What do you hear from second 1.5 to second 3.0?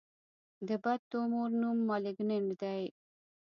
نوم مالېګننټ دی.